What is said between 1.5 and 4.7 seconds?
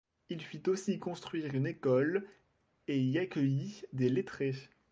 une école et y accueillit des lettrés.